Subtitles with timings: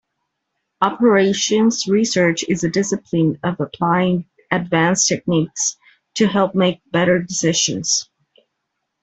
[0.81, 5.77] Operations research is a discipline of applying advanced techniques
[6.15, 8.09] to help make better decisions.